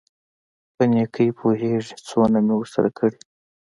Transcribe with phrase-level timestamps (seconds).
[0.75, 3.19] په نېکۍ پوېېږي څونه مې ورسره کړي.